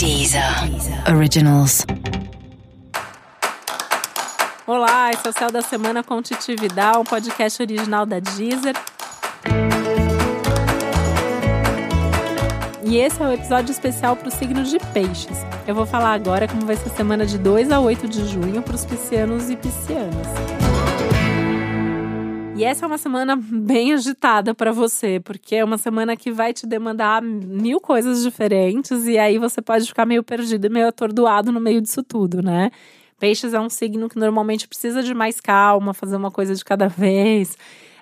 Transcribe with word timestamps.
Deezer 0.00 0.42
Originals. 1.14 1.84
Olá, 4.66 5.10
esse 5.10 5.26
é 5.26 5.28
o 5.28 5.32
Céu 5.34 5.52
da 5.52 5.60
Semana 5.60 6.02
com 6.02 6.22
Titi 6.22 6.56
Vidal, 6.56 7.02
um 7.02 7.04
podcast 7.04 7.60
original 7.60 8.06
da 8.06 8.18
Deezer. 8.18 8.74
E 12.82 12.96
esse 12.96 13.22
é 13.22 13.26
o 13.26 13.32
episódio 13.34 13.72
especial 13.72 14.16
para 14.16 14.28
o 14.28 14.30
signo 14.30 14.64
de 14.64 14.78
Peixes. 14.94 15.36
Eu 15.66 15.74
vou 15.74 15.84
falar 15.84 16.14
agora 16.14 16.48
como 16.48 16.64
vai 16.64 16.76
ser 16.76 16.88
a 16.88 16.96
semana 16.96 17.26
de 17.26 17.36
2 17.36 17.70
a 17.70 17.78
8 17.78 18.08
de 18.08 18.26
junho 18.26 18.62
para 18.62 18.76
os 18.76 18.86
piscianos 18.86 19.50
e 19.50 19.56
piscianas. 19.56 20.59
E 22.60 22.64
essa 22.64 22.84
é 22.84 22.86
uma 22.86 22.98
semana 22.98 23.36
bem 23.36 23.94
agitada 23.94 24.54
para 24.54 24.70
você, 24.70 25.18
porque 25.18 25.56
é 25.56 25.64
uma 25.64 25.78
semana 25.78 26.14
que 26.14 26.30
vai 26.30 26.52
te 26.52 26.66
demandar 26.66 27.22
mil 27.22 27.80
coisas 27.80 28.22
diferentes 28.22 29.06
e 29.06 29.16
aí 29.16 29.38
você 29.38 29.62
pode 29.62 29.86
ficar 29.86 30.04
meio 30.04 30.22
perdido 30.22 30.66
e 30.66 30.68
meio 30.68 30.86
atordoado 30.86 31.50
no 31.50 31.58
meio 31.58 31.80
disso 31.80 32.02
tudo, 32.02 32.42
né? 32.42 32.70
Peixes 33.18 33.54
é 33.54 33.60
um 33.60 33.70
signo 33.70 34.10
que 34.10 34.18
normalmente 34.18 34.68
precisa 34.68 35.02
de 35.02 35.14
mais 35.14 35.40
calma, 35.40 35.94
fazer 35.94 36.16
uma 36.16 36.30
coisa 36.30 36.54
de 36.54 36.62
cada 36.62 36.86
vez, 36.86 37.56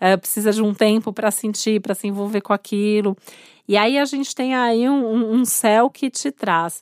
é, 0.00 0.16
precisa 0.16 0.52
de 0.52 0.62
um 0.62 0.72
tempo 0.72 1.12
para 1.12 1.32
sentir, 1.32 1.80
para 1.80 1.92
se 1.92 2.06
envolver 2.06 2.40
com 2.40 2.52
aquilo. 2.52 3.16
E 3.66 3.76
aí 3.76 3.98
a 3.98 4.04
gente 4.04 4.36
tem 4.36 4.54
aí 4.54 4.88
um, 4.88 5.32
um 5.32 5.44
céu 5.44 5.90
que 5.90 6.08
te 6.08 6.30
traz 6.30 6.80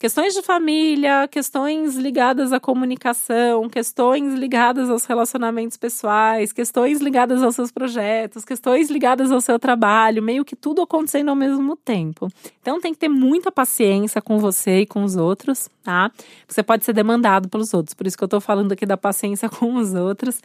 Questões 0.00 0.32
de 0.32 0.40
família, 0.40 1.28
questões 1.28 1.94
ligadas 1.94 2.54
à 2.54 2.58
comunicação, 2.58 3.68
questões 3.68 4.32
ligadas 4.32 4.88
aos 4.88 5.04
relacionamentos 5.04 5.76
pessoais, 5.76 6.54
questões 6.54 7.02
ligadas 7.02 7.42
aos 7.42 7.54
seus 7.54 7.70
projetos, 7.70 8.42
questões 8.42 8.88
ligadas 8.88 9.30
ao 9.30 9.42
seu 9.42 9.58
trabalho, 9.58 10.22
meio 10.22 10.42
que 10.42 10.56
tudo 10.56 10.80
acontecendo 10.80 11.28
ao 11.28 11.36
mesmo 11.36 11.76
tempo. 11.76 12.28
Então 12.62 12.80
tem 12.80 12.94
que 12.94 12.98
ter 12.98 13.10
muita 13.10 13.52
paciência 13.52 14.22
com 14.22 14.38
você 14.38 14.80
e 14.80 14.86
com 14.86 15.04
os 15.04 15.16
outros, 15.16 15.68
tá? 15.82 16.10
Você 16.48 16.62
pode 16.62 16.82
ser 16.82 16.94
demandado 16.94 17.46
pelos 17.50 17.74
outros, 17.74 17.92
por 17.92 18.06
isso 18.06 18.16
que 18.16 18.24
eu 18.24 18.28
tô 18.28 18.40
falando 18.40 18.72
aqui 18.72 18.86
da 18.86 18.96
paciência 18.96 19.50
com 19.52 19.74
os 19.74 19.92
outros 19.92 20.40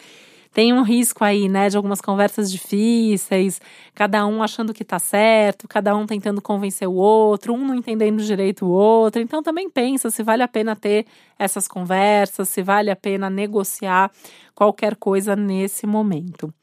tem 0.56 0.72
um 0.72 0.84
risco 0.84 1.22
aí, 1.22 1.50
né, 1.50 1.68
de 1.68 1.76
algumas 1.76 2.00
conversas 2.00 2.50
difíceis, 2.50 3.60
cada 3.94 4.26
um 4.26 4.42
achando 4.42 4.74
que 4.74 4.86
tá 4.86 4.98
certo, 4.98 5.68
cada 5.68 5.94
um 5.94 6.06
tentando 6.06 6.42
convencer 6.42 6.88
o 6.88 6.94
outro, 6.94 7.54
um 7.54 7.58
não 7.58 7.76
entendendo 7.76 8.24
direito 8.24 8.66
o 8.66 8.70
outro. 8.70 9.22
Então 9.22 9.44
também 9.44 9.70
pensa 9.70 10.10
se 10.10 10.24
vale 10.24 10.42
a 10.44 10.48
pena 10.48 10.74
ter 10.74 11.06
essas 11.38 11.68
conversas, 11.68 12.48
se 12.48 12.64
vale 12.64 12.90
a 12.90 12.96
pena 12.96 13.30
negociar 13.30 14.10
qualquer 14.56 14.96
coisa 14.96 15.36
nesse 15.36 15.86
momento. 15.86 16.54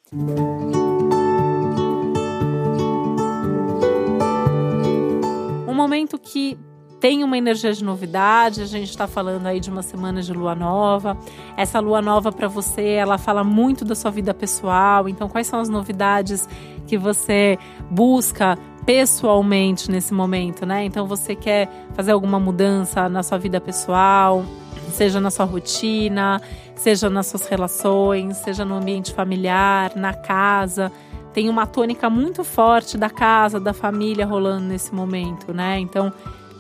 Um 5.69 5.75
momento 5.75 6.19
que 6.19 6.57
tem 7.03 7.25
uma 7.25 7.37
energia 7.37 7.73
de 7.73 7.83
novidade. 7.83 8.63
A 8.63 8.65
gente 8.65 8.91
está 8.91 9.09
falando 9.09 9.45
aí 9.49 9.59
de 9.59 9.69
uma 9.69 9.83
semana 9.83 10.23
de 10.23 10.33
lua 10.33 10.55
nova. 10.55 11.19
Essa 11.57 11.81
lua 11.81 12.01
nova 12.01 12.31
para 12.31 12.47
você, 12.47 12.91
ela 12.91 13.19
fala 13.19 13.43
muito 13.43 13.85
da 13.85 13.97
sua 13.97 14.13
vida 14.13 14.33
pessoal. 14.33 15.09
Então, 15.09 15.29
quais 15.29 15.49
são 15.49 15.59
as 15.59 15.69
novidades 15.69 16.49
que 16.87 16.97
você 16.97 17.59
busca 17.91 18.57
pessoalmente 18.87 19.91
nesse 19.91 20.15
momento, 20.15 20.65
né? 20.65 20.85
Então, 20.85 21.05
você 21.05 21.35
quer 21.35 21.69
fazer 21.93 22.13
alguma 22.13 22.39
mudança 22.39 23.09
na 23.09 23.25
sua 23.25 23.37
vida 23.37 23.61
pessoal, 23.61 24.45
seja 24.93 25.21
na 25.21 25.33
sua 25.33 25.45
rotina, 25.45 26.41
seja 26.77 27.11
nas 27.11 27.27
suas 27.27 27.49
relações, 27.49 28.37
seja 28.37 28.65
no 28.65 28.77
ambiente 28.77 29.13
familiar, 29.13 29.91
na 29.97 30.15
casa 30.15 30.93
tem 31.33 31.49
uma 31.49 31.67
tônica 31.67 32.11
muito 32.11 32.45
forte 32.45 32.99
da 32.99 33.09
casa, 33.09 33.59
da 33.59 33.73
família 33.73 34.27
rolando 34.27 34.67
nesse 34.67 34.95
momento, 34.95 35.53
né? 35.53 35.79
Então, 35.79 36.13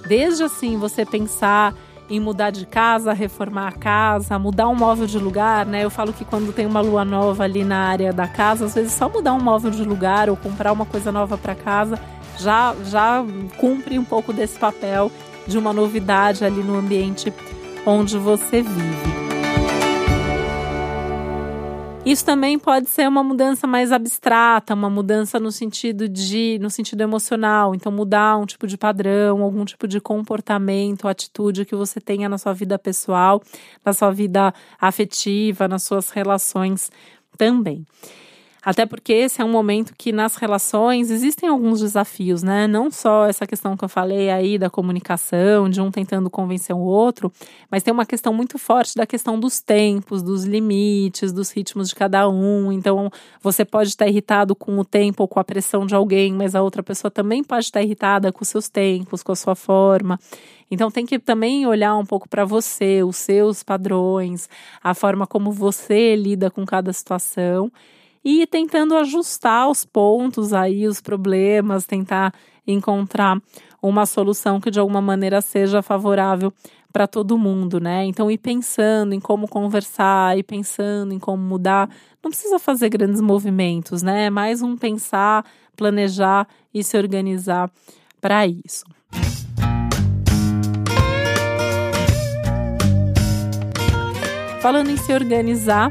Desde 0.06 0.42
assim, 0.44 0.76
você 0.76 1.04
pensar 1.04 1.74
em 2.10 2.20
mudar 2.20 2.50
de 2.50 2.66
casa, 2.66 3.12
reformar 3.12 3.68
a 3.68 3.72
casa, 3.72 4.38
mudar 4.38 4.68
um 4.68 4.74
móvel 4.74 5.06
de 5.06 5.18
lugar, 5.18 5.64
né? 5.64 5.84
Eu 5.84 5.90
falo 5.90 6.12
que 6.12 6.24
quando 6.24 6.52
tem 6.52 6.66
uma 6.66 6.80
lua 6.80 7.04
nova 7.04 7.44
ali 7.44 7.64
na 7.64 7.88
área 7.88 8.12
da 8.12 8.28
casa, 8.28 8.66
às 8.66 8.74
vezes 8.74 8.92
só 8.92 9.08
mudar 9.08 9.32
um 9.32 9.40
móvel 9.40 9.70
de 9.70 9.82
lugar 9.84 10.28
ou 10.28 10.36
comprar 10.36 10.72
uma 10.72 10.84
coisa 10.84 11.10
nova 11.10 11.38
para 11.38 11.54
casa 11.54 11.98
já 12.38 12.74
já 12.84 13.24
cumpre 13.58 13.98
um 13.98 14.04
pouco 14.04 14.32
desse 14.32 14.58
papel 14.58 15.10
de 15.46 15.58
uma 15.58 15.72
novidade 15.72 16.44
ali 16.44 16.62
no 16.62 16.76
ambiente 16.76 17.32
onde 17.86 18.18
você 18.18 18.62
vive. 18.62 19.31
Isso 22.04 22.24
também 22.24 22.58
pode 22.58 22.90
ser 22.90 23.08
uma 23.08 23.22
mudança 23.22 23.64
mais 23.64 23.92
abstrata, 23.92 24.74
uma 24.74 24.90
mudança 24.90 25.38
no 25.38 25.52
sentido 25.52 26.08
de, 26.08 26.58
no 26.60 26.68
sentido 26.68 27.00
emocional, 27.00 27.76
então 27.76 27.92
mudar 27.92 28.36
um 28.38 28.44
tipo 28.44 28.66
de 28.66 28.76
padrão, 28.76 29.40
algum 29.40 29.64
tipo 29.64 29.86
de 29.86 30.00
comportamento, 30.00 31.06
atitude 31.06 31.64
que 31.64 31.76
você 31.76 32.00
tenha 32.00 32.28
na 32.28 32.38
sua 32.38 32.52
vida 32.52 32.76
pessoal, 32.76 33.40
na 33.84 33.92
sua 33.92 34.10
vida 34.10 34.52
afetiva, 34.80 35.68
nas 35.68 35.84
suas 35.84 36.10
relações 36.10 36.90
também. 37.38 37.86
Até 38.64 38.86
porque 38.86 39.12
esse 39.12 39.42
é 39.42 39.44
um 39.44 39.50
momento 39.50 39.92
que 39.98 40.12
nas 40.12 40.36
relações 40.36 41.10
existem 41.10 41.48
alguns 41.48 41.80
desafios, 41.80 42.44
né? 42.44 42.68
Não 42.68 42.92
só 42.92 43.26
essa 43.26 43.44
questão 43.44 43.76
que 43.76 43.84
eu 43.84 43.88
falei 43.88 44.30
aí 44.30 44.56
da 44.56 44.70
comunicação, 44.70 45.68
de 45.68 45.80
um 45.80 45.90
tentando 45.90 46.30
convencer 46.30 46.74
o 46.74 46.78
outro, 46.78 47.32
mas 47.68 47.82
tem 47.82 47.92
uma 47.92 48.06
questão 48.06 48.32
muito 48.32 48.58
forte 48.58 48.94
da 48.94 49.04
questão 49.04 49.38
dos 49.38 49.58
tempos, 49.58 50.22
dos 50.22 50.44
limites, 50.44 51.32
dos 51.32 51.50
ritmos 51.50 51.88
de 51.88 51.96
cada 51.96 52.28
um. 52.28 52.70
Então, 52.70 53.10
você 53.42 53.64
pode 53.64 53.88
estar 53.88 54.06
irritado 54.06 54.54
com 54.54 54.78
o 54.78 54.84
tempo 54.84 55.24
ou 55.24 55.28
com 55.28 55.40
a 55.40 55.44
pressão 55.44 55.84
de 55.84 55.96
alguém, 55.96 56.32
mas 56.32 56.54
a 56.54 56.62
outra 56.62 56.84
pessoa 56.84 57.10
também 57.10 57.42
pode 57.42 57.64
estar 57.64 57.82
irritada 57.82 58.30
com 58.30 58.44
seus 58.44 58.68
tempos, 58.68 59.24
com 59.24 59.32
a 59.32 59.36
sua 59.36 59.56
forma. 59.56 60.20
Então 60.70 60.88
tem 60.88 61.04
que 61.04 61.18
também 61.18 61.66
olhar 61.66 61.96
um 61.96 62.06
pouco 62.06 62.28
para 62.28 62.44
você, 62.44 63.02
os 63.02 63.16
seus 63.16 63.62
padrões, 63.62 64.48
a 64.82 64.94
forma 64.94 65.26
como 65.26 65.50
você 65.50 66.14
lida 66.14 66.50
com 66.50 66.64
cada 66.64 66.92
situação 66.92 67.70
e 68.24 68.46
tentando 68.46 68.96
ajustar 68.96 69.68
os 69.68 69.84
pontos 69.84 70.52
aí, 70.52 70.86
os 70.86 71.00
problemas, 71.00 71.84
tentar 71.84 72.32
encontrar 72.66 73.40
uma 73.82 74.06
solução 74.06 74.60
que 74.60 74.70
de 74.70 74.78
alguma 74.78 75.00
maneira 75.00 75.40
seja 75.40 75.82
favorável 75.82 76.52
para 76.92 77.06
todo 77.06 77.38
mundo, 77.38 77.80
né? 77.80 78.04
Então, 78.04 78.30
ir 78.30 78.38
pensando 78.38 79.14
em 79.14 79.20
como 79.20 79.48
conversar, 79.48 80.38
ir 80.38 80.42
pensando 80.42 81.12
em 81.12 81.18
como 81.18 81.42
mudar, 81.42 81.88
não 82.22 82.30
precisa 82.30 82.58
fazer 82.58 82.90
grandes 82.90 83.20
movimentos, 83.20 84.02
né? 84.02 84.26
É 84.26 84.30
mais 84.30 84.62
um 84.62 84.76
pensar, 84.76 85.44
planejar 85.74 86.46
e 86.72 86.84
se 86.84 86.96
organizar 86.96 87.70
para 88.20 88.46
isso. 88.46 88.84
Falando 94.60 94.90
em 94.90 94.96
se 94.96 95.12
organizar, 95.12 95.90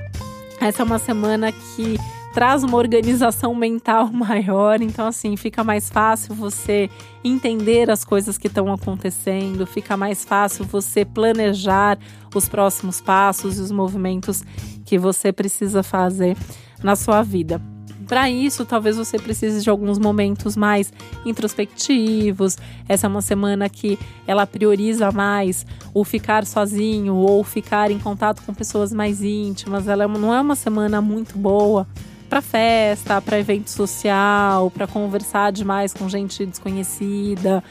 essa 0.62 0.84
é 0.84 0.86
uma 0.86 1.00
semana 1.00 1.52
que 1.52 1.98
traz 2.34 2.64
uma 2.64 2.78
organização 2.78 3.54
mental 3.54 4.08
maior, 4.12 4.82
então 4.82 5.08
assim, 5.08 5.36
fica 5.36 5.64
mais 5.64 5.90
fácil 5.90 6.34
você 6.34 6.90
entender 7.24 7.90
as 7.90 8.04
coisas 8.04 8.38
que 8.38 8.48
estão 8.48 8.72
acontecendo, 8.72 9.66
fica 9.68 9.96
mais 9.96 10.24
fácil 10.24 10.66
você 10.66 11.06
planejar 11.06 11.98
os 12.34 12.48
próximos 12.48 13.02
passos 13.02 13.58
e 13.58 13.62
os 13.62 13.72
movimentos 13.72 14.44
que 14.86 14.98
você 14.98 15.32
precisa 15.32 15.84
fazer 15.84 16.36
na 16.84 16.96
sua 16.96 17.22
vida. 17.22 17.62
Para 18.08 18.30
isso, 18.30 18.66
talvez 18.66 18.98
você 18.98 19.18
precise 19.18 19.62
de 19.64 19.70
alguns 19.70 19.98
momentos 19.98 20.58
mais 20.58 20.92
introspectivos. 21.26 22.58
Essa 22.86 23.08
é 23.08 23.10
uma 23.10 23.22
semana 23.22 23.70
que 23.70 23.98
ela 24.28 24.46
prioriza 24.46 25.14
mais 25.14 25.66
o 25.94 26.04
ficar 26.04 26.46
sozinho 26.46 27.16
ou 27.16 27.42
ficar 27.42 27.90
em 27.90 27.98
contato 27.98 28.42
com 28.42 28.54
pessoas 28.54 28.92
mais 28.92 29.22
íntimas. 29.22 29.88
Ela 29.88 30.04
é 30.04 30.08
não 30.10 30.34
é 30.34 30.42
uma 30.42 30.58
semana 30.58 31.00
muito 31.00 31.38
boa 31.38 31.88
para 32.32 32.42
festa, 32.42 33.22
para 33.22 33.38
evento 33.38 33.70
social, 33.70 34.72
para 34.72 34.88
conversar 34.88 35.52
demais 35.52 35.94
com 35.94 36.08
gente 36.08 36.46
desconhecida. 36.46 37.62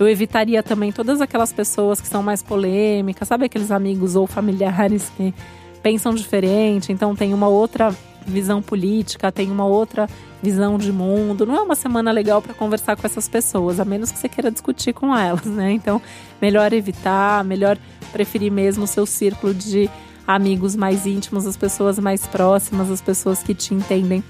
Eu 0.00 0.08
evitaria 0.08 0.62
também 0.62 0.90
todas 0.90 1.20
aquelas 1.20 1.52
pessoas 1.52 2.00
que 2.00 2.08
são 2.08 2.22
mais 2.22 2.42
polêmicas, 2.42 3.28
sabe 3.28 3.44
aqueles 3.44 3.70
amigos 3.70 4.16
ou 4.16 4.26
familiares 4.26 5.12
que 5.18 5.34
pensam 5.82 6.14
diferente, 6.14 6.90
então 6.90 7.14
tem 7.14 7.34
uma 7.34 7.46
outra 7.46 7.94
visão 8.26 8.62
política, 8.62 9.30
tem 9.30 9.50
uma 9.50 9.66
outra 9.66 10.08
visão 10.42 10.78
de 10.78 10.90
mundo. 10.90 11.44
Não 11.44 11.54
é 11.54 11.60
uma 11.60 11.76
semana 11.76 12.10
legal 12.10 12.40
para 12.40 12.54
conversar 12.54 12.96
com 12.96 13.06
essas 13.06 13.28
pessoas, 13.28 13.78
a 13.80 13.84
menos 13.84 14.10
que 14.10 14.18
você 14.18 14.30
queira 14.30 14.50
discutir 14.50 14.94
com 14.94 15.14
elas, 15.14 15.44
né? 15.44 15.72
Então, 15.72 16.00
melhor 16.40 16.72
evitar, 16.72 17.44
melhor 17.44 17.76
preferir 18.12 18.50
mesmo 18.50 18.84
o 18.84 18.86
seu 18.86 19.04
círculo 19.04 19.52
de 19.52 19.90
amigos 20.26 20.74
mais 20.74 21.06
íntimos, 21.06 21.46
as 21.46 21.56
pessoas 21.56 21.98
mais 21.98 22.26
próximas, 22.26 22.90
as 22.90 23.00
pessoas 23.00 23.42
que 23.42 23.54
te 23.54 23.74
entendem 23.74 24.22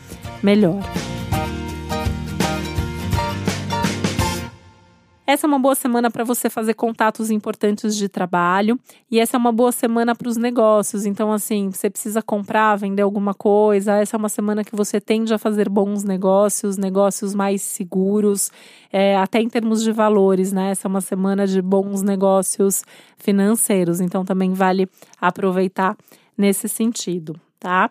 melhor. 0.42 0.82
Essa 5.26 5.44
é 5.44 5.48
uma 5.48 5.58
boa 5.58 5.74
semana 5.74 6.08
para 6.08 6.22
você 6.22 6.48
fazer 6.48 6.74
contatos 6.74 7.32
importantes 7.32 7.96
de 7.96 8.08
trabalho 8.08 8.78
e 9.10 9.18
essa 9.18 9.36
é 9.36 9.38
uma 9.38 9.50
boa 9.50 9.72
semana 9.72 10.14
para 10.14 10.28
os 10.28 10.36
negócios. 10.36 11.04
Então, 11.04 11.32
assim, 11.32 11.70
você 11.72 11.90
precisa 11.90 12.22
comprar, 12.22 12.76
vender 12.76 13.02
alguma 13.02 13.34
coisa. 13.34 13.96
Essa 13.96 14.16
é 14.16 14.18
uma 14.18 14.28
semana 14.28 14.62
que 14.62 14.76
você 14.76 15.00
tende 15.00 15.34
a 15.34 15.38
fazer 15.38 15.68
bons 15.68 16.04
negócios, 16.04 16.76
negócios 16.76 17.34
mais 17.34 17.60
seguros, 17.60 18.52
é, 18.92 19.16
até 19.16 19.40
em 19.40 19.48
termos 19.48 19.82
de 19.82 19.90
valores, 19.90 20.52
né? 20.52 20.70
Essa 20.70 20.86
é 20.86 20.88
uma 20.88 21.00
semana 21.00 21.44
de 21.44 21.60
bons 21.60 22.02
negócios 22.02 22.84
financeiros. 23.18 24.00
Então, 24.00 24.24
também 24.24 24.52
vale 24.52 24.88
aproveitar 25.20 25.96
nesse 26.38 26.68
sentido, 26.68 27.34
tá? 27.58 27.90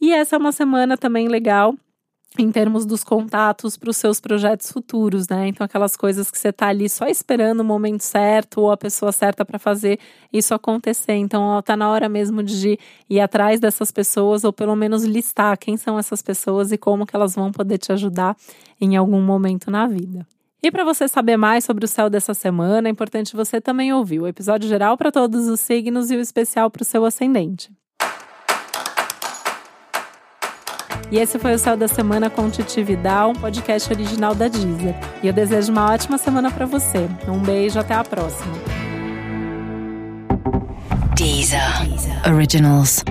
E 0.00 0.14
essa 0.14 0.36
é 0.36 0.38
uma 0.38 0.52
semana 0.52 0.96
também 0.96 1.28
legal 1.28 1.74
em 2.38 2.50
termos 2.50 2.86
dos 2.86 3.02
contatos 3.02 3.76
para 3.76 3.90
os 3.90 3.96
seus 3.96 4.20
projetos 4.20 4.70
futuros, 4.70 5.28
né? 5.28 5.48
Então, 5.48 5.64
aquelas 5.64 5.96
coisas 5.96 6.30
que 6.30 6.38
você 6.38 6.50
está 6.50 6.68
ali 6.68 6.88
só 6.88 7.06
esperando 7.06 7.60
o 7.60 7.64
momento 7.64 8.02
certo 8.02 8.60
ou 8.60 8.70
a 8.70 8.76
pessoa 8.76 9.10
certa 9.10 9.44
para 9.44 9.58
fazer 9.58 9.98
isso 10.32 10.54
acontecer. 10.54 11.14
Então, 11.14 11.58
está 11.58 11.76
na 11.76 11.90
hora 11.90 12.08
mesmo 12.08 12.42
de 12.42 12.78
ir 13.08 13.20
atrás 13.20 13.58
dessas 13.58 13.90
pessoas 13.90 14.44
ou 14.44 14.52
pelo 14.52 14.76
menos 14.76 15.02
listar 15.02 15.58
quem 15.58 15.76
são 15.76 15.98
essas 15.98 16.22
pessoas 16.22 16.70
e 16.70 16.78
como 16.78 17.04
que 17.04 17.16
elas 17.16 17.34
vão 17.34 17.50
poder 17.50 17.78
te 17.78 17.92
ajudar 17.92 18.36
em 18.80 18.96
algum 18.96 19.20
momento 19.20 19.70
na 19.70 19.88
vida. 19.88 20.24
E 20.62 20.70
para 20.70 20.84
você 20.84 21.08
saber 21.08 21.36
mais 21.36 21.64
sobre 21.64 21.84
o 21.84 21.88
céu 21.88 22.08
dessa 22.10 22.34
semana, 22.34 22.86
é 22.88 22.90
importante 22.90 23.34
você 23.34 23.60
também 23.60 23.92
ouvir 23.92 24.20
o 24.20 24.26
episódio 24.26 24.68
geral 24.68 24.96
para 24.96 25.10
todos 25.10 25.48
os 25.48 25.58
signos 25.58 26.10
e 26.10 26.16
o 26.16 26.20
especial 26.20 26.70
para 26.70 26.82
o 26.82 26.84
seu 26.84 27.04
ascendente. 27.04 27.72
E 31.10 31.18
esse 31.18 31.38
foi 31.38 31.54
o 31.54 31.58
Céu 31.58 31.76
da 31.76 31.88
Semana 31.88 32.30
com 32.30 32.48
Titi 32.48 32.82
Vidal, 32.82 33.30
um 33.30 33.34
podcast 33.34 33.92
original 33.92 34.34
da 34.34 34.46
Deezer. 34.46 34.94
E 35.22 35.26
eu 35.26 35.32
desejo 35.32 35.72
uma 35.72 35.90
ótima 35.92 36.16
semana 36.18 36.50
para 36.50 36.66
você. 36.66 37.08
Um 37.26 37.38
beijo, 37.38 37.80
até 37.80 37.94
a 37.94 38.04
próxima. 38.04 38.54
Deezer. 41.16 41.84
Deezer. 41.84 42.32
Originals. 42.32 43.04